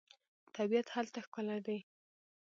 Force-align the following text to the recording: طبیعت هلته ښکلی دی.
طبیعت 0.55 0.87
هلته 0.95 1.19
ښکلی 1.25 1.59
دی. 1.65 1.79